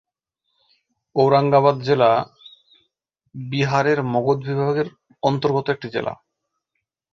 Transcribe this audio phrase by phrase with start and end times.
[1.15, 2.11] ঔরঙ্গাবাদ জেলা
[3.35, 4.87] বিহারের মগধ বিভাগের
[5.23, 6.13] অন্তর্গত একটি জেলা।